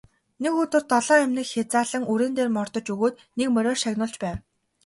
Нэг 0.43 0.53
өдөр 0.63 0.83
долоон 0.91 1.21
эмнэг 1.27 1.47
хязаалан 1.51 2.03
үрээн 2.11 2.33
дээр 2.35 2.49
мордож 2.57 2.87
өгөөд 2.93 3.15
нэг 3.37 3.47
мориор 3.53 3.77
шагнуулж 3.83 4.15
байв. 4.23 4.37